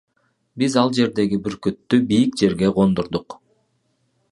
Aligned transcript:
Биз 0.61 0.77
ал 0.83 0.89
жердеги 0.99 1.39
бүркүттү 1.49 2.01
бийик 2.13 2.41
жерге 2.43 2.73
кондурдук. 2.81 3.39